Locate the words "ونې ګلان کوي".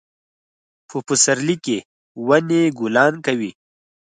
2.27-3.51